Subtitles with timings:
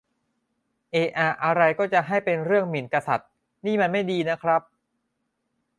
[0.91, 3.29] เอะอะอะไรก็จะให้เป็นเรื่องหมิ่นกษัตริย์
[3.65, 4.61] นี่มันไม่ดีนะครับ